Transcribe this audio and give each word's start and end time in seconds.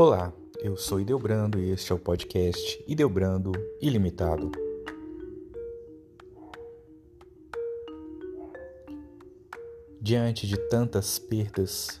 Olá, 0.00 0.32
eu 0.60 0.76
sou 0.76 1.00
Ideobrando 1.00 1.58
e 1.58 1.72
este 1.72 1.90
é 1.90 1.94
o 1.96 1.98
podcast 1.98 2.84
Ideobrando 2.86 3.50
Ilimitado. 3.82 4.52
Diante 10.00 10.46
de 10.46 10.56
tantas 10.68 11.18
perdas 11.18 12.00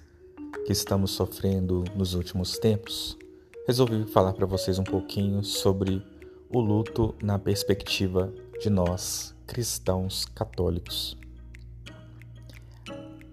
que 0.64 0.70
estamos 0.70 1.10
sofrendo 1.10 1.82
nos 1.96 2.14
últimos 2.14 2.56
tempos, 2.56 3.18
resolvi 3.66 4.06
falar 4.06 4.32
para 4.32 4.46
vocês 4.46 4.78
um 4.78 4.84
pouquinho 4.84 5.42
sobre 5.42 6.00
o 6.48 6.60
luto 6.60 7.16
na 7.20 7.36
perspectiva 7.36 8.32
de 8.60 8.70
nós, 8.70 9.34
cristãos 9.44 10.24
católicos. 10.24 11.18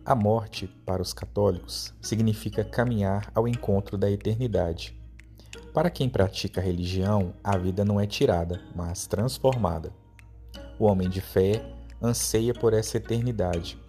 A 0.06 0.14
morte, 0.14 0.68
para 0.86 1.02
os 1.02 1.14
católicos, 1.14 1.92
significa 2.00 2.64
caminhar 2.64 3.32
ao 3.34 3.48
encontro 3.48 3.98
da 3.98 4.12
eternidade. 4.12 4.96
Para 5.74 5.90
quem 5.90 6.08
pratica 6.08 6.62
a 6.62 6.64
religião, 6.64 7.34
a 7.44 7.58
vida 7.58 7.84
não 7.84 8.00
é 8.00 8.06
tirada, 8.06 8.62
mas 8.76 9.08
transformada. 9.08 9.92
O 10.78 10.86
homem 10.86 11.10
de 11.10 11.22
fé 11.22 11.66
anseia 12.00 12.54
por 12.54 12.72
essa 12.72 12.98
eternidade. 12.98 13.80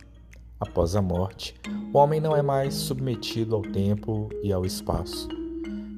Após 0.59 0.97
a 0.97 1.03
morte, 1.03 1.55
o 1.93 1.99
homem 1.99 2.19
não 2.19 2.35
é 2.35 2.41
mais 2.41 2.73
submetido 2.73 3.55
ao 3.55 3.61
tempo 3.61 4.31
e 4.43 4.51
ao 4.55 4.65
espaço. 4.65 5.29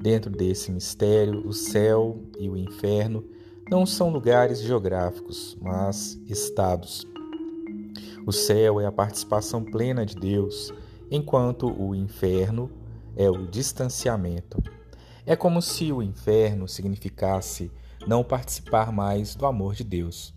Dentro 0.01 0.29
desse 0.29 0.69
mistério, 0.69 1.47
o 1.47 1.53
céu 1.53 2.19
e 2.37 2.49
o 2.49 2.57
inferno 2.57 3.23
não 3.71 3.85
são 3.85 4.09
lugares 4.09 4.59
geográficos, 4.59 5.57
mas 5.61 6.19
estados 6.27 7.07
o 8.25 8.31
céu 8.31 8.79
é 8.79 8.85
a 8.85 8.91
participação 8.91 9.63
plena 9.63 10.05
de 10.05 10.15
Deus, 10.15 10.73
enquanto 11.09 11.67
o 11.67 11.95
inferno 11.95 12.71
é 13.15 13.29
o 13.29 13.47
distanciamento. 13.47 14.61
É 15.25 15.35
como 15.35 15.61
se 15.61 15.91
o 15.91 16.01
inferno 16.01 16.67
significasse 16.67 17.71
não 18.07 18.23
participar 18.23 18.91
mais 18.91 19.35
do 19.35 19.45
amor 19.45 19.75
de 19.75 19.83
Deus. 19.83 20.33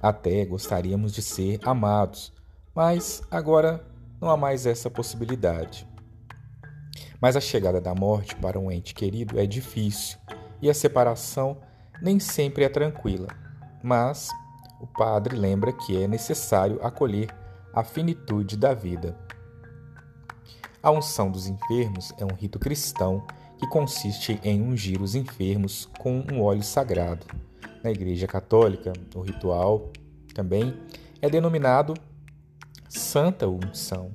Até 0.00 0.44
gostaríamos 0.44 1.12
de 1.12 1.22
ser 1.22 1.60
amados, 1.62 2.32
mas 2.74 3.22
agora 3.30 3.86
não 4.20 4.30
há 4.30 4.36
mais 4.36 4.66
essa 4.66 4.90
possibilidade. 4.90 5.86
Mas 7.20 7.36
a 7.36 7.40
chegada 7.40 7.80
da 7.80 7.94
morte 7.94 8.36
para 8.36 8.58
um 8.58 8.70
ente 8.70 8.94
querido 8.94 9.38
é 9.38 9.46
difícil 9.46 10.18
e 10.60 10.70
a 10.70 10.74
separação 10.74 11.58
nem 12.00 12.18
sempre 12.18 12.64
é 12.64 12.68
tranquila. 12.68 13.28
Mas 13.82 14.30
o 14.80 14.86
padre 14.86 15.36
lembra 15.36 15.72
que 15.72 16.00
é 16.02 16.06
necessário 16.06 16.78
acolher 16.82 17.28
a 17.72 17.82
finitude 17.82 18.56
da 18.56 18.74
vida. 18.74 19.16
A 20.82 20.90
unção 20.90 21.30
dos 21.30 21.46
enfermos 21.46 22.12
é 22.18 22.24
um 22.24 22.34
rito 22.34 22.58
cristão 22.58 23.26
que 23.58 23.66
consiste 23.68 24.38
em 24.44 24.62
ungir 24.62 25.02
os 25.02 25.14
enfermos 25.14 25.88
com 25.98 26.24
um 26.32 26.42
óleo 26.42 26.62
sagrado. 26.62 27.26
Na 27.82 27.90
Igreja 27.90 28.26
Católica, 28.26 28.92
o 29.14 29.20
ritual 29.20 29.90
também 30.34 30.76
é 31.20 31.28
denominado 31.28 31.94
Santa 32.88 33.48
Unção. 33.48 34.14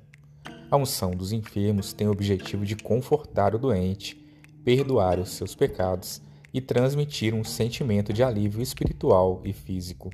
A 0.70 0.78
unção 0.78 1.12
dos 1.12 1.32
enfermos 1.32 1.92
tem 1.92 2.08
o 2.08 2.12
objetivo 2.12 2.66
de 2.66 2.76
confortar 2.76 3.54
o 3.54 3.60
doente, 3.60 4.16
perdoar 4.64 5.20
os 5.20 5.32
seus 5.32 5.54
pecados 5.54 6.22
e 6.54 6.62
transmitir 6.62 7.34
um 7.34 7.44
sentimento 7.44 8.14
de 8.14 8.24
alívio 8.24 8.62
espiritual 8.62 9.42
e 9.44 9.52
físico. 9.52 10.10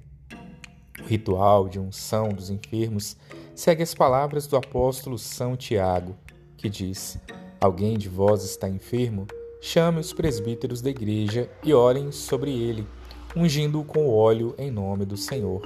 O 1.00 1.04
ritual 1.06 1.70
de 1.70 1.80
unção 1.80 2.30
dos 2.30 2.50
enfermos 2.50 3.16
segue 3.54 3.84
as 3.84 3.94
palavras 3.94 4.48
do 4.48 4.58
apóstolo 4.58 5.18
São 5.18 5.56
Tiago, 5.56 6.16
que 6.58 6.70
diz: 6.70 7.18
Alguém 7.60 7.98
de 7.98 8.10
vós 8.10 8.44
está 8.44 8.68
enfermo? 8.68 9.28
Chame 9.60 10.00
os 10.00 10.14
presbíteros 10.14 10.82
da 10.82 10.90
igreja 10.90 11.50
e 11.64 11.74
orem 11.74 12.12
sobre 12.12 12.52
ele, 12.52 12.88
ungindo-o 13.36 13.84
com 13.84 14.10
óleo 14.10 14.54
em 14.58 14.70
nome 14.70 15.06
do 15.06 15.18
Senhor. 15.18 15.62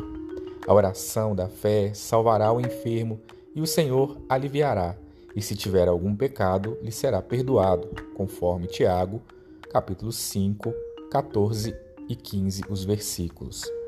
A 0.67 0.73
oração 0.73 1.35
da 1.35 1.49
fé 1.49 1.93
salvará 1.93 2.51
o 2.51 2.61
enfermo 2.61 3.19
e 3.53 3.61
o 3.61 3.67
Senhor 3.67 4.17
aliviará, 4.29 4.95
e 5.35 5.41
se 5.41 5.55
tiver 5.55 5.87
algum 5.87 6.15
pecado, 6.15 6.77
lhe 6.81 6.91
será 6.91 7.21
perdoado, 7.21 7.89
conforme 8.15 8.67
Tiago, 8.67 9.21
capítulo 9.69 10.11
5, 10.11 10.73
14 11.09 11.75
e 12.07 12.15
15, 12.15 12.63
os 12.69 12.83
versículos. 12.83 13.80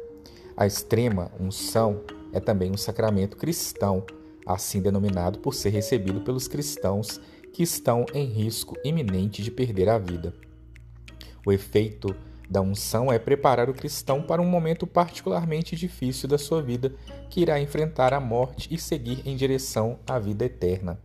A 0.56 0.68
extrema 0.68 1.32
unção 1.40 2.02
é 2.32 2.40
também 2.40 2.72
um 2.72 2.78
sacramento 2.78 3.38
cristão, 3.38 4.06
assim 4.46 4.82
denominado 4.82 5.40
por 5.40 5.54
ser 5.54 5.70
recebido 5.70 6.22
pelos 6.22 6.48
cristãos 6.48 7.20
que 7.52 7.64
estão 7.64 8.06
em 8.14 8.26
risco 8.26 8.76
iminente 8.84 9.42
de 9.42 9.50
perder 9.50 9.90
a 9.90 9.98
vida. 9.98 10.34
O 11.46 11.52
efeito 11.52 12.16
da 12.50 12.62
unção 12.62 13.12
é 13.12 13.18
preparar 13.18 13.70
o 13.70 13.74
cristão 13.74 14.22
para 14.22 14.42
um 14.42 14.46
momento 14.46 14.86
particularmente 14.86 15.76
difícil 15.76 16.30
da 16.30 16.38
sua 16.38 16.62
vida, 16.62 16.94
que 17.30 17.42
irá 17.42 17.60
enfrentar 17.60 18.14
a 18.14 18.20
morte 18.20 18.68
e 18.72 18.78
seguir 18.78 19.28
em 19.28 19.36
direção 19.36 20.00
à 20.08 20.20
vida 20.20 20.46
eterna. 20.46 21.00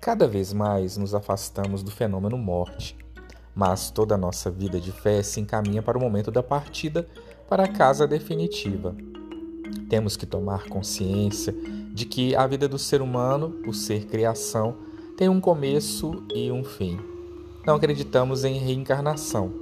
Cada 0.00 0.26
vez 0.26 0.52
mais 0.52 0.96
nos 0.96 1.14
afastamos 1.14 1.82
do 1.82 1.90
fenômeno 1.90 2.36
morte, 2.36 2.96
mas 3.54 3.90
toda 3.90 4.14
a 4.14 4.18
nossa 4.18 4.50
vida 4.50 4.80
de 4.80 4.90
fé 4.90 5.22
se 5.22 5.40
encaminha 5.40 5.82
para 5.82 5.98
o 5.98 6.00
momento 6.00 6.30
da 6.30 6.42
partida 6.42 7.06
para 7.50 7.64
a 7.64 7.68
casa 7.68 8.06
definitiva. 8.06 8.94
Temos 9.88 10.16
que 10.16 10.24
tomar 10.24 10.68
consciência 10.68 11.52
de 11.92 12.06
que 12.06 12.36
a 12.36 12.46
vida 12.46 12.68
do 12.68 12.78
ser 12.78 13.02
humano, 13.02 13.50
por 13.64 13.74
ser 13.74 14.06
criação, 14.06 14.76
tem 15.16 15.28
um 15.28 15.40
começo 15.40 16.22
e 16.32 16.52
um 16.52 16.62
fim. 16.62 17.00
Não 17.66 17.74
acreditamos 17.74 18.44
em 18.44 18.56
reencarnação. 18.56 19.52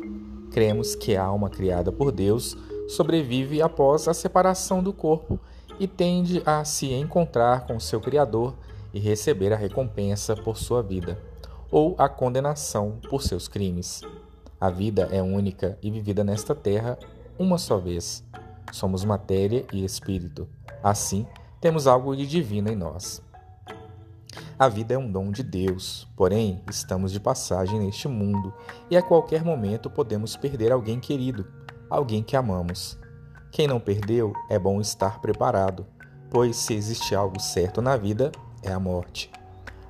Cremos 0.51 0.95
que 0.95 1.17
a 1.17 1.25
alma 1.25 1.49
criada 1.49 1.91
por 1.91 2.13
Deus 2.13 2.59
sobrevive 2.89 3.63
após 3.63 4.07
a 4.07 4.13
separação 4.13 4.83
do 4.83 4.93
corpo 4.93 5.41
e 5.81 5.87
tende 5.87 6.43
a 6.45 6.67
se 6.67 6.93
encontrar 6.93 7.67
com 7.67 7.81
seu 7.81 8.03
Criador 8.03 8.55
e 8.93 9.01
receber 9.01 9.51
a 9.51 9.57
recompensa 9.57 10.37
por 10.37 10.59
sua 10.59 10.83
vida, 10.83 11.19
ou 11.71 11.95
a 11.97 12.07
condenação 12.07 12.99
por 13.09 13.23
seus 13.23 13.49
crimes. 13.49 14.03
A 14.61 14.69
vida 14.69 15.09
é 15.11 15.23
única 15.23 15.79
e 15.83 15.91
vivida 15.91 16.23
nesta 16.23 16.55
terra 16.55 16.99
uma 17.39 17.57
só 17.57 17.79
vez. 17.79 18.25
Somos 18.73 19.05
matéria 19.05 19.65
e 19.73 19.85
espírito. 19.85 20.49
Assim, 20.83 21.27
temos 21.61 21.87
algo 21.87 22.15
de 22.17 22.27
divino 22.27 22.71
em 22.71 22.77
nós. 22.77 23.23
A 24.59 24.69
vida 24.69 24.95
é 24.95 24.99
um 24.99 25.11
dom 25.11 25.31
de 25.31 25.43
Deus, 25.43 26.09
porém, 26.17 26.63
estamos 26.69 27.13
de 27.13 27.21
passagem 27.21 27.79
neste 27.79 28.09
mundo 28.09 28.53
e 28.91 28.97
a 28.97 29.03
qualquer 29.03 29.45
momento 29.45 29.89
podemos 29.89 30.37
perder 30.37 30.73
alguém 30.73 30.99
querido, 30.99 31.47
alguém 31.89 32.23
que 32.23 32.37
amamos. 32.37 32.99
Quem 33.53 33.69
não 33.69 33.79
perdeu, 33.79 34.33
é 34.51 34.59
bom 34.59 34.81
estar 34.81 35.21
preparado, 35.21 35.87
pois 36.29 36.57
se 36.57 36.75
existe 36.75 37.15
algo 37.15 37.41
certo 37.41 37.81
na 37.81 37.97
vida, 37.97 38.33
é 38.63 38.73
a 38.73 38.81
morte. 38.81 39.31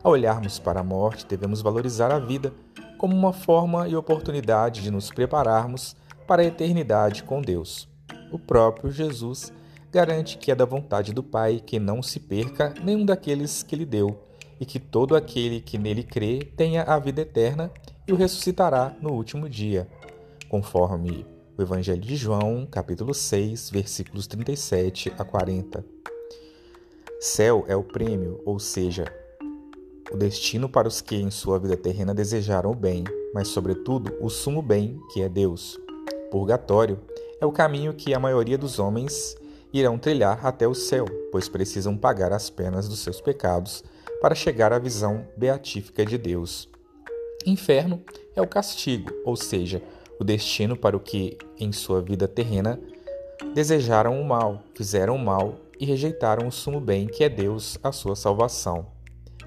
Ao 0.02 0.12
olharmos 0.12 0.58
para 0.58 0.80
a 0.80 0.84
morte, 0.84 1.26
devemos 1.26 1.62
valorizar 1.62 2.12
a 2.12 2.18
vida 2.18 2.52
como 2.98 3.16
uma 3.16 3.32
forma 3.32 3.88
e 3.88 3.96
oportunidade 3.96 4.82
de 4.82 4.90
nos 4.90 5.10
prepararmos 5.10 5.96
para 6.28 6.42
a 6.42 6.44
eternidade 6.44 7.22
com 7.22 7.40
Deus. 7.40 7.88
O 8.30 8.38
próprio 8.38 8.92
Jesus 8.92 9.50
garante 9.90 10.36
que 10.36 10.52
é 10.52 10.54
da 10.54 10.66
vontade 10.66 11.14
do 11.14 11.22
Pai 11.22 11.62
que 11.64 11.80
não 11.80 12.02
se 12.02 12.20
perca 12.20 12.74
nenhum 12.84 13.06
daqueles 13.06 13.62
que 13.62 13.74
lhe 13.74 13.86
deu, 13.86 14.20
e 14.60 14.66
que 14.66 14.78
todo 14.78 15.16
aquele 15.16 15.60
que 15.60 15.78
nele 15.78 16.02
crê 16.02 16.40
tenha 16.54 16.82
a 16.82 16.98
vida 16.98 17.22
eterna 17.22 17.70
e 18.06 18.12
o 18.12 18.16
ressuscitará 18.16 18.94
no 19.00 19.12
último 19.12 19.48
dia, 19.48 19.88
conforme 20.50 21.24
o 21.56 21.62
Evangelho 21.62 22.02
de 22.02 22.14
João, 22.14 22.66
capítulo 22.70 23.14
6, 23.14 23.70
versículos 23.70 24.26
37 24.26 25.10
a 25.18 25.24
40. 25.24 25.82
Céu 27.18 27.64
é 27.66 27.74
o 27.74 27.82
prêmio, 27.82 28.42
ou 28.44 28.58
seja, 28.58 29.06
o 30.12 30.16
destino 30.16 30.68
para 30.68 30.88
os 30.88 31.00
que 31.00 31.16
em 31.16 31.30
sua 31.30 31.58
vida 31.58 31.76
terrena 31.76 32.14
desejaram 32.14 32.72
o 32.72 32.76
bem, 32.76 33.04
mas, 33.34 33.48
sobretudo, 33.48 34.14
o 34.20 34.28
sumo 34.28 34.62
bem, 34.62 35.00
que 35.12 35.22
é 35.22 35.28
Deus. 35.28 35.78
Purgatório 36.30 37.00
é 37.40 37.46
o 37.46 37.52
caminho 37.52 37.94
que 37.94 38.14
a 38.14 38.18
maioria 38.18 38.58
dos 38.58 38.78
homens 38.78 39.36
irão 39.72 39.98
trilhar 39.98 40.44
até 40.44 40.66
o 40.66 40.74
céu, 40.74 41.04
pois 41.30 41.48
precisam 41.48 41.96
pagar 41.96 42.32
as 42.32 42.50
penas 42.50 42.88
dos 42.88 43.00
seus 43.00 43.20
pecados 43.20 43.84
para 44.20 44.34
chegar 44.34 44.72
à 44.72 44.78
visão 44.78 45.26
beatífica 45.36 46.04
de 46.04 46.18
Deus. 46.18 46.68
Inferno 47.46 48.02
é 48.34 48.42
o 48.42 48.46
castigo, 48.46 49.12
ou 49.24 49.36
seja, 49.36 49.82
o 50.18 50.24
destino 50.24 50.76
para 50.76 50.96
o 50.96 51.00
que, 51.00 51.38
em 51.58 51.72
sua 51.72 52.02
vida 52.02 52.26
terrena, 52.26 52.80
desejaram 53.54 54.20
o 54.20 54.24
mal, 54.24 54.62
fizeram 54.74 55.14
o 55.14 55.18
mal 55.18 55.60
e 55.78 55.86
rejeitaram 55.86 56.48
o 56.48 56.52
sumo 56.52 56.80
bem 56.80 57.06
que 57.06 57.22
é 57.22 57.28
Deus, 57.28 57.78
a 57.82 57.92
sua 57.92 58.16
salvação. 58.16 58.86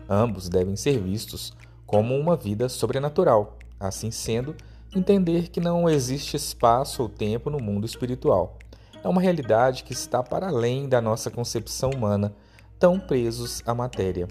Ambos 0.10 0.48
devem 0.48 0.76
ser 0.76 1.00
vistos 1.00 1.54
como 1.86 2.16
uma 2.16 2.38
vida 2.38 2.70
sobrenatural. 2.70 3.58
Assim 3.80 4.12
sendo, 4.12 4.56
entender 4.94 5.50
que 5.50 5.62
não 5.62 5.90
existe 5.90 6.36
espaço 6.36 7.04
ou 7.04 7.10
tempo 7.10 7.50
no 7.50 7.60
mundo 7.60 7.86
espiritual. 7.86 8.58
É 9.04 9.08
uma 9.08 9.22
realidade 9.22 9.84
que 9.84 9.94
está 9.94 10.22
para 10.22 10.48
além 10.48 10.88
da 10.88 11.02
nossa 11.02 11.32
concepção 11.32 11.90
humana, 11.92 12.34
tão 12.78 13.00
presos 13.00 13.64
à 13.66 13.74
matéria. 13.74 14.28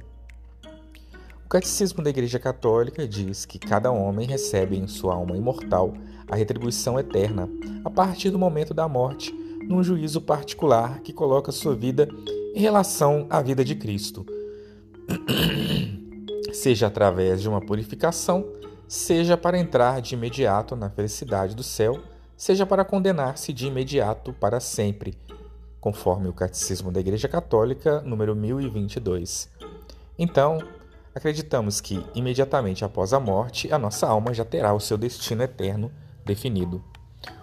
O 1.45 1.49
Catecismo 1.49 2.05
da 2.05 2.11
Igreja 2.11 2.39
Católica 2.39 3.09
diz 3.09 3.45
que 3.45 3.59
cada 3.59 3.91
homem 3.91 4.27
recebe 4.27 4.77
em 4.77 4.87
sua 4.87 5.15
alma 5.15 5.37
imortal 5.37 5.95
a 6.29 6.37
retribuição 6.37 6.99
eterna 6.99 7.49
a 7.85 7.91
partir 7.91 8.31
do 8.31 8.39
momento 8.39 8.73
da 8.73 8.87
morte, 8.87 9.33
num 9.67 9.83
juízo 9.83 10.21
particular 10.21 11.01
que 11.01 11.13
coloca 11.13 11.51
sua 11.51 11.75
vida 11.75 12.09
em 12.55 12.61
relação 12.61 13.27
à 13.31 13.43
vida 13.43 13.65
de 13.65 13.75
Cristo, 13.75 14.25
seja 16.53 16.87
através 16.87 17.41
de 17.41 17.49
uma 17.49 17.61
purificação, 17.61 18.47
seja 18.91 19.37
para 19.37 19.57
entrar 19.57 20.03
de 20.03 20.17
imediato 20.17 20.75
na 20.75 20.91
felicidade 20.91 21.55
do 21.55 21.63
céu, 21.63 22.01
seja 22.37 22.67
para 22.67 22.85
condenar-se 22.85 23.53
de 23.53 23.69
imediato 23.69 24.33
para 24.33 24.59
sempre, 24.59 25.17
conforme 25.81 26.27
o 26.27 26.33
Catecismo 26.33 26.91
da 26.91 26.99
Igreja 26.99 27.29
Católica, 27.29 28.01
número 28.01 28.35
1022. 28.35 29.49
Então, 30.19 30.59
acreditamos 31.15 31.81
que, 31.81 32.05
imediatamente 32.17 32.85
após 32.85 33.13
a 33.13 33.21
morte, 33.21 33.73
a 33.73 33.79
nossa 33.79 34.09
alma 34.09 34.35
já 34.35 34.45
terá 34.45 34.75
o 34.75 34.81
seu 34.81 34.99
destino 34.99 35.45
eterno 35.45 35.93
definido. 36.27 36.83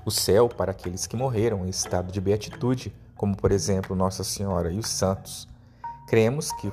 O 0.05 0.11
céu 0.11 0.49
para 0.49 0.71
aqueles 0.71 1.07
que 1.07 1.15
morreram 1.15 1.65
em 1.65 1.69
estado 1.69 2.11
de 2.11 2.19
beatitude, 2.19 2.93
como 3.15 3.37
por 3.37 3.53
exemplo 3.53 3.95
Nossa 3.95 4.21
Senhora 4.21 4.69
e 4.69 4.79
os 4.79 4.89
santos. 4.89 5.47
Cremos 6.09 6.51
que 6.51 6.69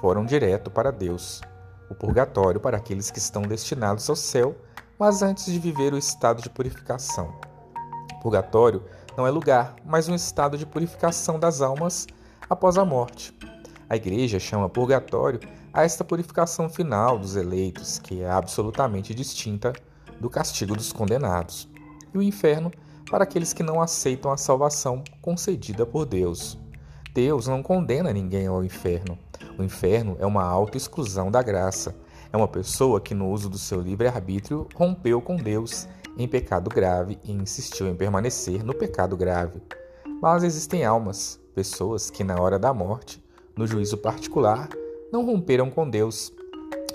foram 0.00 0.24
direto 0.24 0.70
para 0.70 0.92
Deus. 0.92 1.40
O 1.88 1.94
purgatório 1.94 2.60
para 2.60 2.76
aqueles 2.76 3.10
que 3.10 3.18
estão 3.18 3.42
destinados 3.42 4.08
ao 4.10 4.16
céu, 4.16 4.56
mas 4.98 5.22
antes 5.22 5.46
de 5.46 5.58
viver 5.58 5.92
o 5.92 5.98
estado 5.98 6.42
de 6.42 6.50
purificação. 6.50 7.34
O 8.14 8.20
purgatório 8.20 8.82
não 9.16 9.26
é 9.26 9.30
lugar, 9.30 9.76
mas 9.84 10.08
um 10.08 10.14
estado 10.14 10.58
de 10.58 10.66
purificação 10.66 11.38
das 11.38 11.60
almas 11.60 12.06
após 12.48 12.76
a 12.76 12.84
morte. 12.84 13.36
A 13.88 13.96
Igreja 13.96 14.38
chama 14.40 14.68
purgatório 14.68 15.40
a 15.72 15.84
esta 15.84 16.04
purificação 16.04 16.68
final 16.68 17.18
dos 17.18 17.36
eleitos, 17.36 17.98
que 17.98 18.22
é 18.22 18.30
absolutamente 18.30 19.14
distinta 19.14 19.72
do 20.20 20.28
castigo 20.28 20.74
dos 20.74 20.92
condenados, 20.92 21.68
e 22.12 22.18
o 22.18 22.22
inferno 22.22 22.72
para 23.10 23.24
aqueles 23.24 23.52
que 23.52 23.62
não 23.62 23.80
aceitam 23.80 24.32
a 24.32 24.36
salvação 24.36 25.04
concedida 25.22 25.86
por 25.86 26.04
Deus. 26.04 26.58
Deus 27.16 27.46
não 27.46 27.62
condena 27.62 28.12
ninguém 28.12 28.46
ao 28.46 28.62
inferno. 28.62 29.18
O 29.58 29.62
inferno 29.62 30.18
é 30.20 30.26
uma 30.26 30.44
autoexclusão 30.44 31.30
da 31.30 31.42
graça. 31.42 31.96
É 32.30 32.36
uma 32.36 32.46
pessoa 32.46 33.00
que, 33.00 33.14
no 33.14 33.30
uso 33.30 33.48
do 33.48 33.56
seu 33.56 33.80
livre-arbítrio, 33.80 34.68
rompeu 34.74 35.22
com 35.22 35.34
Deus 35.34 35.88
em 36.18 36.28
pecado 36.28 36.68
grave 36.68 37.18
e 37.24 37.32
insistiu 37.32 37.88
em 37.88 37.96
permanecer 37.96 38.62
no 38.62 38.74
pecado 38.74 39.16
grave. 39.16 39.62
Mas 40.20 40.44
existem 40.44 40.84
almas, 40.84 41.40
pessoas 41.54 42.10
que, 42.10 42.22
na 42.22 42.38
hora 42.38 42.58
da 42.58 42.74
morte, 42.74 43.24
no 43.56 43.66
juízo 43.66 43.96
particular, 43.96 44.68
não 45.10 45.24
romperam 45.24 45.70
com 45.70 45.88
Deus. 45.88 46.30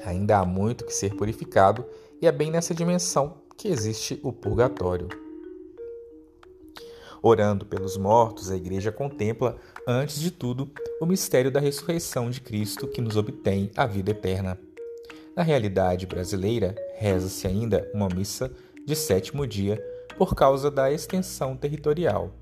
Ainda 0.05 0.37
há 0.37 0.45
muito 0.45 0.85
que 0.85 0.93
ser 0.93 1.15
purificado, 1.15 1.83
e 2.21 2.27
é 2.27 2.31
bem 2.31 2.51
nessa 2.51 2.75
dimensão 2.75 3.37
que 3.57 3.69
existe 3.69 4.19
o 4.21 4.31
purgatório. 4.31 5.07
Orando 7.23 7.67
pelos 7.67 7.97
mortos, 7.97 8.49
a 8.49 8.55
Igreja 8.55 8.91
contempla, 8.91 9.57
antes 9.87 10.19
de 10.19 10.31
tudo, 10.31 10.71
o 10.99 11.05
mistério 11.05 11.51
da 11.51 11.59
ressurreição 11.59 12.29
de 12.29 12.41
Cristo 12.41 12.87
que 12.87 13.01
nos 13.01 13.17
obtém 13.17 13.71
a 13.75 13.85
vida 13.85 14.11
eterna. 14.11 14.57
Na 15.35 15.43
realidade 15.43 16.05
brasileira, 16.05 16.75
reza-se 16.97 17.47
ainda 17.47 17.89
uma 17.93 18.07
missa 18.09 18.51
de 18.85 18.95
sétimo 18.95 19.47
dia 19.47 19.81
por 20.17 20.35
causa 20.35 20.69
da 20.69 20.91
extensão 20.91 21.55
territorial. 21.55 22.35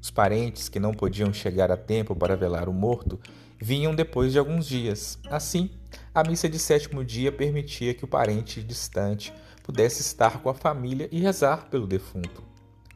Os 0.00 0.10
parentes 0.10 0.68
que 0.68 0.78
não 0.78 0.92
podiam 0.92 1.32
chegar 1.32 1.70
a 1.70 1.76
tempo 1.76 2.14
para 2.14 2.36
velar 2.36 2.68
o 2.68 2.72
morto 2.72 3.18
vinham 3.60 3.94
depois 3.94 4.32
de 4.32 4.38
alguns 4.38 4.66
dias. 4.66 5.18
Assim, 5.28 5.70
a 6.14 6.22
missa 6.22 6.48
de 6.48 6.58
sétimo 6.58 7.04
dia 7.04 7.32
permitia 7.32 7.94
que 7.94 8.04
o 8.04 8.08
parente 8.08 8.62
distante 8.62 9.32
pudesse 9.62 10.00
estar 10.00 10.40
com 10.40 10.48
a 10.48 10.54
família 10.54 11.08
e 11.10 11.20
rezar 11.20 11.68
pelo 11.68 11.86
defunto. 11.86 12.42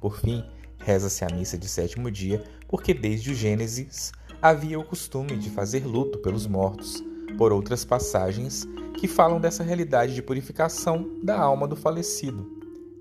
Por 0.00 0.20
fim, 0.20 0.44
reza-se 0.78 1.24
a 1.24 1.28
missa 1.28 1.58
de 1.58 1.68
sétimo 1.68 2.10
dia 2.10 2.42
porque 2.70 2.94
desde 2.94 3.32
o 3.32 3.34
Gênesis 3.34 4.12
havia 4.40 4.78
o 4.78 4.84
costume 4.84 5.36
de 5.36 5.50
fazer 5.50 5.84
luto 5.84 6.20
pelos 6.20 6.46
mortos, 6.46 7.02
por 7.36 7.52
outras 7.52 7.84
passagens 7.84 8.64
que 8.96 9.08
falam 9.08 9.40
dessa 9.40 9.64
realidade 9.64 10.14
de 10.14 10.22
purificação 10.22 11.18
da 11.20 11.36
alma 11.36 11.66
do 11.66 11.74
falecido. 11.74 12.48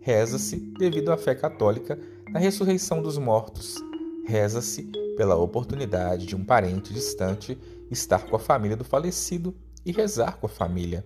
Reza-se 0.02 0.58
devido 0.58 1.12
à 1.12 1.18
fé 1.18 1.36
católica 1.36 2.00
na 2.32 2.40
ressurreição 2.40 3.00
dos 3.00 3.20
mortos. 3.20 3.76
Reza-se 4.26 4.90
pela 5.16 5.36
oportunidade 5.36 6.26
de 6.26 6.36
um 6.36 6.44
parente 6.44 6.92
distante 6.92 7.56
estar 7.92 8.26
com 8.26 8.36
a 8.36 8.40
família 8.40 8.76
do 8.76 8.84
falecido 8.84 9.56
e 9.86 9.92
rezar 9.92 10.38
com 10.38 10.48
a 10.48 10.50
família. 10.50 11.06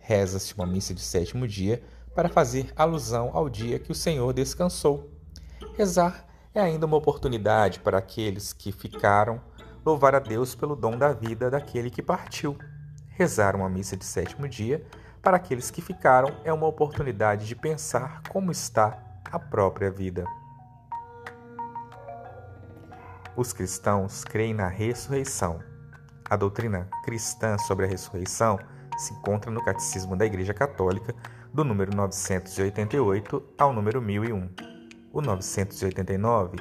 Reza-se 0.00 0.54
uma 0.54 0.66
missa 0.66 0.92
de 0.92 1.00
sétimo 1.00 1.46
dia 1.46 1.80
para 2.16 2.28
fazer 2.28 2.72
alusão 2.74 3.30
ao 3.32 3.48
dia 3.48 3.78
que 3.78 3.92
o 3.92 3.94
Senhor 3.94 4.32
descansou. 4.32 5.08
Rezar 5.76 6.31
é 6.54 6.60
ainda 6.60 6.86
uma 6.86 6.96
oportunidade 6.96 7.80
para 7.80 7.98
aqueles 7.98 8.52
que 8.52 8.72
ficaram 8.72 9.40
louvar 9.84 10.14
a 10.14 10.18
Deus 10.18 10.54
pelo 10.54 10.76
dom 10.76 10.96
da 10.96 11.12
vida 11.12 11.50
daquele 11.50 11.90
que 11.90 12.02
partiu. 12.02 12.56
Rezar 13.08 13.56
uma 13.56 13.68
missa 13.68 13.96
de 13.96 14.04
sétimo 14.04 14.48
dia 14.48 14.84
para 15.22 15.36
aqueles 15.36 15.70
que 15.70 15.80
ficaram 15.80 16.34
é 16.44 16.52
uma 16.52 16.66
oportunidade 16.66 17.46
de 17.46 17.56
pensar 17.56 18.22
como 18.28 18.50
está 18.50 18.98
a 19.30 19.38
própria 19.38 19.90
vida. 19.90 20.24
Os 23.34 23.52
cristãos 23.52 24.24
creem 24.24 24.52
na 24.52 24.68
ressurreição. 24.68 25.60
A 26.28 26.36
doutrina 26.36 26.88
cristã 27.04 27.56
sobre 27.58 27.86
a 27.86 27.88
ressurreição 27.88 28.58
se 28.98 29.14
encontra 29.14 29.50
no 29.50 29.64
Catecismo 29.64 30.16
da 30.16 30.26
Igreja 30.26 30.52
Católica, 30.52 31.14
do 31.52 31.64
número 31.64 31.94
988 31.96 33.42
ao 33.58 33.72
número 33.72 34.02
1001. 34.02 34.71
O 35.12 35.20
989 35.20 36.56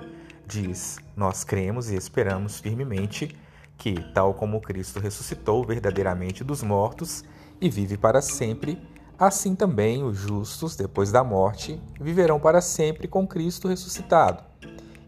diz: 0.45 0.99
Nós 1.15 1.45
cremos 1.45 1.89
e 1.89 1.95
esperamos 1.95 2.59
firmemente 2.59 3.33
que, 3.77 3.95
tal 4.13 4.33
como 4.33 4.59
Cristo 4.59 4.99
ressuscitou 4.99 5.63
verdadeiramente 5.63 6.43
dos 6.43 6.61
mortos 6.61 7.23
e 7.61 7.69
vive 7.69 7.97
para 7.97 8.21
sempre, 8.21 8.77
assim 9.17 9.55
também 9.55 10.03
os 10.03 10.17
justos, 10.17 10.75
depois 10.75 11.13
da 11.13 11.23
morte, 11.23 11.81
viverão 11.99 12.41
para 12.41 12.59
sempre 12.59 13.07
com 13.07 13.25
Cristo 13.25 13.69
ressuscitado 13.69 14.43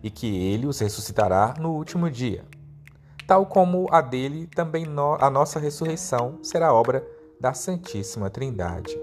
e 0.02 0.10
que 0.10 0.28
ele 0.28 0.66
os 0.66 0.80
ressuscitará 0.80 1.54
no 1.60 1.72
último 1.72 2.10
dia. 2.10 2.46
Tal 3.28 3.46
como 3.46 3.88
a 3.92 4.00
dele, 4.00 4.48
também 4.48 4.86
a 5.20 5.30
nossa 5.30 5.60
ressurreição 5.60 6.40
será 6.42 6.74
obra 6.74 7.06
da 7.40 7.54
Santíssima 7.54 8.30
Trindade. 8.30 8.98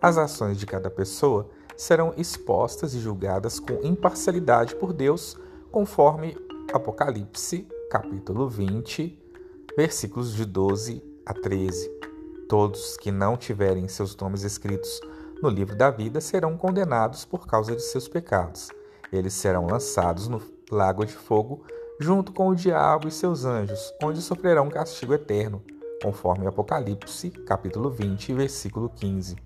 As 0.00 0.16
ações 0.16 0.58
de 0.58 0.66
cada 0.66 0.90
pessoa 0.90 1.50
serão 1.76 2.14
expostas 2.16 2.94
e 2.94 3.00
julgadas 3.00 3.60
com 3.60 3.84
imparcialidade 3.84 4.74
por 4.76 4.92
Deus, 4.92 5.36
conforme 5.70 6.36
Apocalipse, 6.72 7.68
capítulo 7.90 8.48
20, 8.48 9.18
versículos 9.76 10.32
de 10.34 10.44
12 10.44 11.02
a 11.24 11.34
13. 11.34 11.90
Todos 12.48 12.96
que 12.96 13.10
não 13.10 13.36
tiverem 13.36 13.88
seus 13.88 14.16
nomes 14.16 14.42
escritos 14.42 15.00
no 15.42 15.48
livro 15.48 15.76
da 15.76 15.90
vida 15.90 16.20
serão 16.20 16.56
condenados 16.56 17.24
por 17.24 17.46
causa 17.46 17.76
de 17.76 17.82
seus 17.82 18.08
pecados. 18.08 18.70
Eles 19.12 19.34
serão 19.34 19.66
lançados 19.66 20.28
no 20.28 20.40
lago 20.70 21.04
de 21.04 21.12
fogo 21.12 21.64
junto 22.00 22.32
com 22.32 22.48
o 22.48 22.54
diabo 22.54 23.08
e 23.08 23.10
seus 23.10 23.44
anjos, 23.44 23.92
onde 24.02 24.20
sofrerão 24.20 24.68
castigo 24.68 25.14
eterno, 25.14 25.62
conforme 26.02 26.46
Apocalipse, 26.46 27.30
capítulo 27.30 27.90
20, 27.90 28.34
versículo 28.34 28.90
15. 28.90 29.36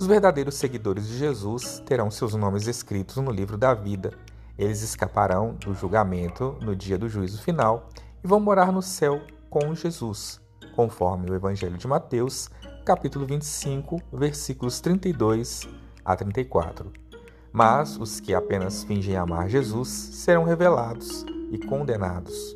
Os 0.00 0.06
verdadeiros 0.06 0.56
seguidores 0.56 1.06
de 1.06 1.18
Jesus 1.18 1.82
terão 1.86 2.10
seus 2.10 2.34
nomes 2.34 2.66
escritos 2.66 3.16
no 3.16 3.30
livro 3.30 3.56
da 3.56 3.74
vida. 3.74 4.12
Eles 4.58 4.82
escaparão 4.82 5.54
do 5.54 5.74
julgamento 5.74 6.56
no 6.60 6.76
dia 6.76 6.98
do 6.98 7.08
juízo 7.08 7.42
final 7.42 7.88
e 8.22 8.26
vão 8.26 8.40
morar 8.40 8.72
no 8.72 8.82
céu 8.82 9.20
com 9.48 9.74
Jesus, 9.74 10.40
conforme 10.74 11.30
o 11.30 11.34
Evangelho 11.34 11.78
de 11.78 11.86
Mateus, 11.86 12.50
capítulo 12.84 13.26
25, 13.26 14.00
versículos 14.12 14.80
32 14.80 15.68
a 16.04 16.14
34 16.14 17.06
mas 17.56 17.96
os 17.96 18.20
que 18.20 18.34
apenas 18.34 18.84
fingem 18.84 19.16
amar 19.16 19.48
Jesus 19.48 19.88
serão 19.88 20.44
revelados 20.44 21.24
e 21.50 21.56
condenados. 21.56 22.54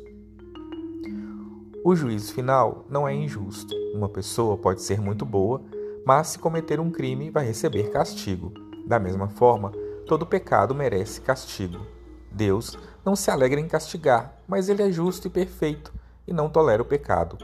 O 1.83 1.95
juízo 1.95 2.31
final 2.35 2.85
não 2.87 3.07
é 3.07 3.15
injusto. 3.15 3.75
Uma 3.95 4.07
pessoa 4.07 4.55
pode 4.55 4.83
ser 4.83 5.01
muito 5.01 5.25
boa, 5.25 5.59
mas 6.05 6.27
se 6.27 6.39
cometer 6.39 6.79
um 6.79 6.91
crime 6.91 7.29
vai 7.29 7.45
receber 7.45 7.89
castigo. 7.91 8.53
Da 8.85 8.99
mesma 8.99 9.27
forma, 9.27 9.71
todo 10.05 10.25
pecado 10.25 10.73
merece 10.73 11.21
castigo. 11.21 11.85
Deus 12.31 12.77
não 13.05 13.15
se 13.15 13.29
alegra 13.29 13.59
em 13.59 13.67
castigar, 13.67 14.37
mas 14.47 14.69
ele 14.69 14.83
é 14.83 14.91
justo 14.91 15.27
e 15.27 15.29
perfeito 15.29 15.93
e 16.27 16.33
não 16.33 16.49
tolera 16.49 16.81
o 16.81 16.85
pecado. 16.85 17.37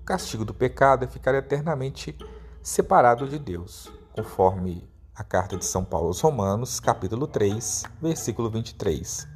O 0.00 0.04
castigo 0.04 0.44
do 0.44 0.52
pecado 0.52 1.04
é 1.04 1.08
ficar 1.08 1.34
eternamente 1.34 2.16
separado 2.62 3.28
de 3.28 3.38
Deus, 3.38 3.90
conforme 4.12 4.88
a 5.14 5.22
carta 5.22 5.56
de 5.56 5.64
São 5.64 5.84
Paulo 5.84 6.08
aos 6.08 6.20
Romanos, 6.20 6.80
capítulo 6.80 7.26
3, 7.26 7.84
versículo 8.00 8.50
23. 8.50 9.28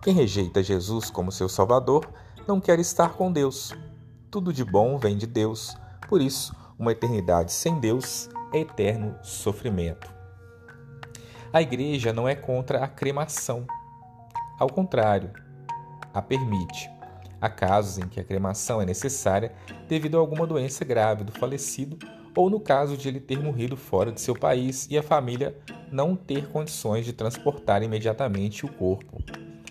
Quem 0.00 0.14
rejeita 0.14 0.62
Jesus 0.62 1.10
como 1.10 1.32
seu 1.32 1.48
Salvador 1.48 2.08
não 2.46 2.60
quer 2.60 2.78
estar 2.78 3.14
com 3.14 3.32
Deus. 3.32 3.74
Tudo 4.30 4.52
de 4.52 4.64
bom 4.64 4.98
vem 4.98 5.16
de 5.16 5.26
Deus. 5.26 5.76
Por 6.08 6.20
isso, 6.20 6.54
Uma 6.82 6.90
eternidade 6.90 7.52
sem 7.52 7.78
Deus 7.78 8.28
é 8.52 8.58
eterno 8.58 9.14
sofrimento. 9.22 10.12
A 11.52 11.62
igreja 11.62 12.12
não 12.12 12.28
é 12.28 12.34
contra 12.34 12.82
a 12.82 12.88
cremação. 12.88 13.64
Ao 14.58 14.68
contrário, 14.68 15.30
a 16.12 16.20
permite. 16.20 16.90
Há 17.40 17.48
casos 17.48 17.98
em 17.98 18.08
que 18.08 18.18
a 18.18 18.24
cremação 18.24 18.82
é 18.82 18.84
necessária 18.84 19.52
devido 19.86 20.16
a 20.16 20.20
alguma 20.20 20.44
doença 20.44 20.84
grave 20.84 21.22
do 21.22 21.30
falecido 21.30 21.96
ou 22.34 22.50
no 22.50 22.58
caso 22.58 22.96
de 22.96 23.06
ele 23.06 23.20
ter 23.20 23.40
morrido 23.40 23.76
fora 23.76 24.10
de 24.10 24.20
seu 24.20 24.34
país 24.34 24.88
e 24.90 24.98
a 24.98 25.04
família 25.04 25.56
não 25.88 26.16
ter 26.16 26.48
condições 26.48 27.04
de 27.04 27.12
transportar 27.12 27.84
imediatamente 27.84 28.66
o 28.66 28.72
corpo. 28.72 29.22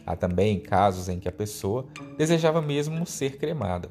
Há 0.06 0.16
também 0.16 0.62
casos 0.62 1.10
em 1.10 1.20
que 1.20 1.28
a 1.28 1.34
pessoa 1.34 1.86
desejava 2.18 2.62
mesmo 2.62 3.06
ser 3.06 3.38
cremada. 3.38 3.90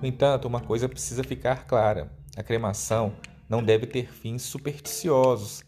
No 0.00 0.08
entanto, 0.08 0.48
uma 0.48 0.60
coisa 0.60 0.88
precisa 0.88 1.22
ficar 1.22 1.66
clara: 1.66 2.10
a 2.36 2.42
cremação 2.42 3.14
não 3.48 3.62
deve 3.62 3.86
ter 3.86 4.12
fins 4.12 4.42
supersticiosos, 4.42 5.64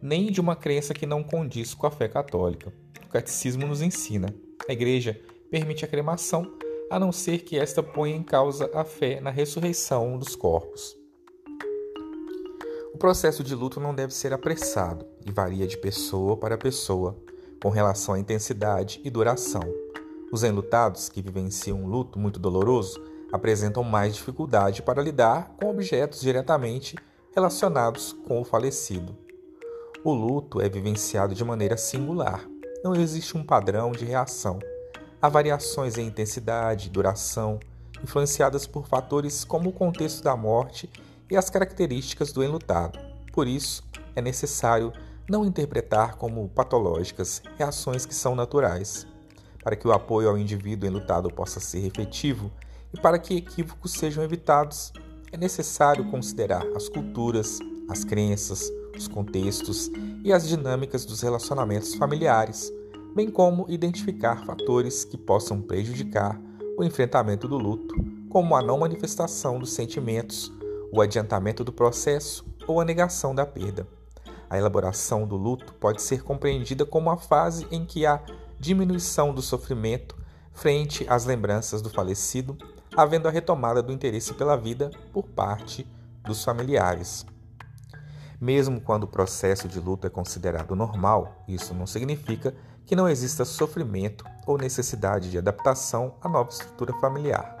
nem 0.00 0.32
de 0.32 0.40
uma 0.40 0.56
crença 0.56 0.92
que 0.92 1.06
não 1.06 1.22
condiz 1.22 1.74
com 1.74 1.86
a 1.86 1.90
fé 1.90 2.08
católica. 2.08 2.72
O 3.04 3.08
catecismo 3.08 3.66
nos 3.66 3.80
ensina: 3.80 4.34
a 4.68 4.72
igreja 4.72 5.20
permite 5.50 5.84
a 5.84 5.88
cremação, 5.88 6.50
a 6.90 6.98
não 6.98 7.12
ser 7.12 7.38
que 7.38 7.58
esta 7.58 7.82
ponha 7.82 8.16
em 8.16 8.22
causa 8.22 8.70
a 8.74 8.84
fé 8.84 9.20
na 9.20 9.30
ressurreição 9.30 10.18
dos 10.18 10.34
corpos. 10.34 10.96
O 12.92 12.98
processo 12.98 13.42
de 13.42 13.54
luto 13.54 13.80
não 13.80 13.94
deve 13.94 14.12
ser 14.12 14.32
apressado 14.32 15.06
e 15.24 15.30
varia 15.30 15.66
de 15.66 15.78
pessoa 15.78 16.36
para 16.36 16.58
pessoa 16.58 17.16
com 17.62 17.70
relação 17.70 18.14
à 18.14 18.18
intensidade 18.18 19.00
e 19.04 19.10
duração. 19.10 19.62
Os 20.32 20.42
enlutados 20.42 21.08
que 21.08 21.22
vivenciam 21.22 21.82
um 21.82 21.86
luto 21.86 22.18
muito 22.18 22.40
doloroso 22.40 23.00
apresentam 23.32 23.82
mais 23.82 24.14
dificuldade 24.14 24.82
para 24.82 25.02
lidar 25.02 25.54
com 25.58 25.70
objetos 25.70 26.20
diretamente 26.20 26.96
relacionados 27.34 28.12
com 28.28 28.40
o 28.40 28.44
falecido. 28.44 29.16
O 30.04 30.12
luto 30.12 30.60
é 30.60 30.68
vivenciado 30.68 31.34
de 31.34 31.42
maneira 31.42 31.76
singular. 31.76 32.46
Não 32.84 32.94
existe 32.94 33.36
um 33.36 33.44
padrão 33.44 33.92
de 33.92 34.04
reação. 34.04 34.58
Há 35.20 35.28
variações 35.28 35.96
em 35.96 36.08
intensidade 36.08 36.90
duração, 36.90 37.58
influenciadas 38.02 38.66
por 38.66 38.86
fatores 38.86 39.44
como 39.44 39.70
o 39.70 39.72
contexto 39.72 40.22
da 40.22 40.36
morte 40.36 40.90
e 41.30 41.36
as 41.36 41.48
características 41.48 42.32
do 42.32 42.42
enlutado. 42.42 42.98
Por 43.32 43.46
isso, 43.46 43.82
é 44.14 44.20
necessário 44.20 44.92
não 45.28 45.46
interpretar 45.46 46.16
como 46.16 46.48
patológicas 46.48 47.40
reações 47.56 48.04
que 48.04 48.14
são 48.14 48.34
naturais. 48.34 49.06
Para 49.62 49.76
que 49.76 49.86
o 49.86 49.92
apoio 49.92 50.28
ao 50.28 50.36
indivíduo 50.36 50.88
enlutado 50.88 51.30
possa 51.30 51.60
ser 51.60 51.86
efetivo 51.86 52.50
e 52.92 53.00
para 53.00 53.18
que 53.18 53.36
equívocos 53.36 53.92
sejam 53.92 54.22
evitados, 54.22 54.92
é 55.30 55.36
necessário 55.36 56.10
considerar 56.10 56.66
as 56.76 56.88
culturas, 56.88 57.58
as 57.88 58.04
crenças, 58.04 58.70
os 58.96 59.08
contextos 59.08 59.90
e 60.22 60.32
as 60.32 60.46
dinâmicas 60.46 61.04
dos 61.04 61.22
relacionamentos 61.22 61.94
familiares, 61.94 62.70
bem 63.14 63.30
como 63.30 63.66
identificar 63.68 64.44
fatores 64.44 65.04
que 65.04 65.16
possam 65.16 65.60
prejudicar 65.60 66.40
o 66.78 66.84
enfrentamento 66.84 67.48
do 67.48 67.58
luto, 67.58 67.94
como 68.28 68.56
a 68.56 68.62
não 68.62 68.78
manifestação 68.78 69.58
dos 69.58 69.72
sentimentos, 69.72 70.52
o 70.92 71.00
adiantamento 71.00 71.64
do 71.64 71.72
processo 71.72 72.44
ou 72.66 72.80
a 72.80 72.84
negação 72.84 73.34
da 73.34 73.44
perda. 73.44 73.86
A 74.48 74.58
elaboração 74.58 75.26
do 75.26 75.36
luto 75.36 75.72
pode 75.74 76.02
ser 76.02 76.22
compreendida 76.22 76.84
como 76.84 77.10
a 77.10 77.16
fase 77.16 77.66
em 77.70 77.84
que 77.84 78.04
há 78.04 78.22
diminuição 78.58 79.34
do 79.34 79.40
sofrimento 79.40 80.14
frente 80.52 81.06
às 81.08 81.24
lembranças 81.24 81.80
do 81.80 81.88
falecido, 81.88 82.56
havendo 82.96 83.28
a 83.28 83.30
retomada 83.30 83.82
do 83.82 83.92
interesse 83.92 84.34
pela 84.34 84.56
vida 84.56 84.90
por 85.12 85.24
parte 85.24 85.86
dos 86.24 86.44
familiares. 86.44 87.26
Mesmo 88.40 88.80
quando 88.80 89.04
o 89.04 89.08
processo 89.08 89.68
de 89.68 89.78
luto 89.78 90.06
é 90.06 90.10
considerado 90.10 90.74
normal, 90.74 91.44
isso 91.46 91.74
não 91.74 91.86
significa 91.86 92.54
que 92.84 92.96
não 92.96 93.08
exista 93.08 93.44
sofrimento 93.44 94.24
ou 94.46 94.58
necessidade 94.58 95.30
de 95.30 95.38
adaptação 95.38 96.16
à 96.20 96.28
nova 96.28 96.50
estrutura 96.50 96.92
familiar. 96.94 97.58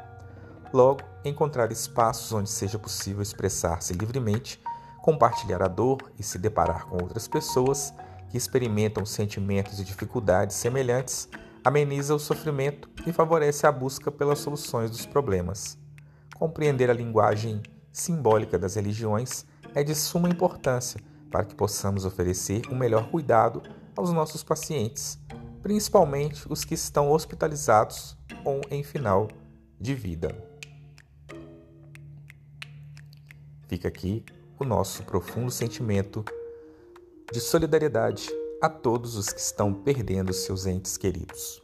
Logo, 0.72 1.02
encontrar 1.24 1.70
espaços 1.70 2.32
onde 2.32 2.50
seja 2.50 2.78
possível 2.78 3.22
expressar-se 3.22 3.92
livremente 3.92 4.60
compartilhar 5.02 5.60
a 5.62 5.68
dor 5.68 5.98
e 6.16 6.22
se 6.22 6.38
deparar 6.38 6.86
com 6.86 7.02
outras 7.02 7.26
pessoas 7.26 7.92
que 8.30 8.36
experimentam 8.38 9.04
sentimentos 9.04 9.80
e 9.80 9.84
dificuldades 9.84 10.56
semelhantes 10.56 11.28
ameniza 11.64 12.14
o 12.14 12.18
sofrimento 12.18 12.90
e 13.06 13.12
favorece 13.12 13.66
a 13.66 13.72
busca 13.72 14.10
pelas 14.10 14.40
soluções 14.40 14.90
dos 14.90 15.06
problemas. 15.06 15.78
Compreender 16.36 16.90
a 16.90 16.94
linguagem 16.94 17.62
simbólica 17.92 18.58
das 18.58 18.74
religiões 18.74 19.46
é 19.74 19.84
de 19.84 19.94
suma 19.94 20.28
importância 20.28 21.00
para 21.30 21.44
que 21.44 21.54
possamos 21.54 22.04
oferecer 22.04 22.62
um 22.70 22.76
melhor 22.76 23.10
cuidado 23.10 23.62
aos 23.96 24.12
nossos 24.12 24.42
pacientes, 24.42 25.18
principalmente 25.62 26.44
os 26.50 26.64
que 26.64 26.74
estão 26.74 27.10
hospitalizados 27.10 28.16
ou 28.44 28.60
em 28.70 28.82
final 28.82 29.28
de 29.80 29.94
vida. 29.94 30.36
Fica 33.68 33.88
aqui 33.88 34.24
o 34.58 34.64
nosso 34.64 35.02
profundo 35.04 35.50
sentimento 35.50 36.24
de 37.32 37.40
solidariedade 37.40 38.28
a 38.62 38.68
todos 38.68 39.16
os 39.16 39.28
que 39.28 39.40
estão 39.40 39.74
perdendo 39.74 40.32
seus 40.32 40.66
entes 40.66 40.96
queridos. 40.96 41.61